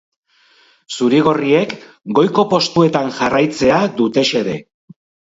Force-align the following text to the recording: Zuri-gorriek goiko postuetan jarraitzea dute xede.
Zuri-gorriek 0.95 1.75
goiko 2.19 2.45
postuetan 2.53 3.11
jarraitzea 3.19 3.77
dute 4.01 4.25
xede. 4.31 4.57